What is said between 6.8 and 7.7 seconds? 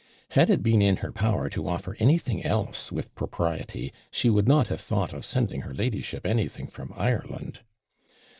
Ireland.